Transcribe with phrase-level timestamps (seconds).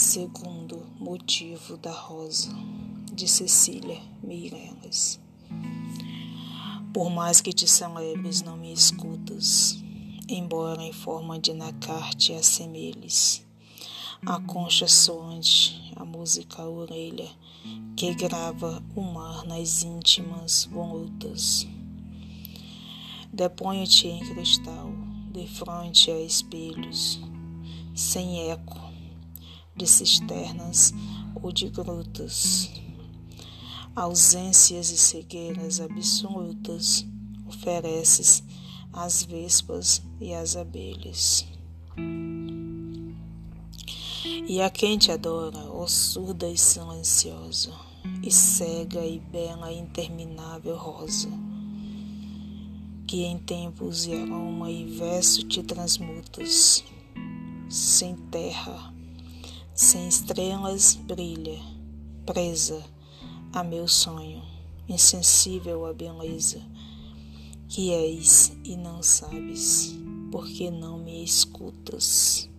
[0.00, 2.54] Segundo motivo da rosa,
[3.12, 5.18] de Cecília Meireles.
[6.94, 9.82] Por mais que te celebres, não me escutas,
[10.28, 13.44] embora em forma de nacarte assemelhes.
[14.24, 17.28] A concha soante, a música a orelha,
[17.96, 21.66] que grava o mar nas íntimas volutas.
[23.32, 24.92] Deponho-te em cristal,
[25.32, 27.20] de frente a espelhos,
[27.96, 28.87] sem eco,
[29.78, 30.92] de cisternas
[31.42, 32.70] ou de grutas.
[33.94, 37.06] Ausências e cegueiras absolutas
[37.46, 38.42] ofereces
[38.92, 41.46] às vespas e às abelhas.
[44.48, 47.72] E a quem te adora, ó surda e silenciosa,
[48.22, 51.28] e cega e bela interminável rosa,
[53.06, 56.82] que em tempos e aroma e verso te transmutas,
[57.68, 58.94] sem terra,
[59.80, 61.62] sem estrelas brilha,
[62.26, 62.84] presa
[63.52, 64.42] a meu sonho,
[64.88, 66.60] insensível à beleza
[67.68, 69.96] que és e não sabes,
[70.32, 72.50] porque não me escutas.